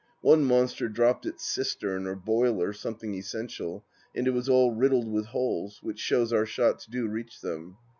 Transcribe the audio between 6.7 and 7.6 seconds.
do reach